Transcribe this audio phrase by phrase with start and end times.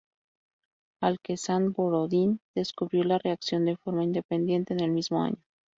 [1.03, 5.37] Aleksandr Borodín descubrió la reacción de forma independiente en el mismo año.